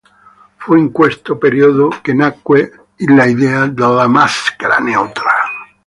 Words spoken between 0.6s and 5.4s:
in questo periodo che nacque l'idea della maschera neutra.